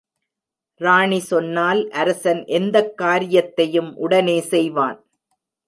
[0.81, 4.99] ராணி சொன்னால் அரசன் எந்தக்காரியத்தையும் உடனே செய்வான்.